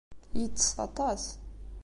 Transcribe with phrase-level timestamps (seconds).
[0.39, 1.23] Yettess aṭas.